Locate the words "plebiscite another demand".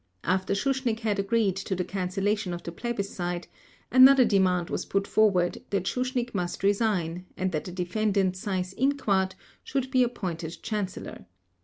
2.71-4.71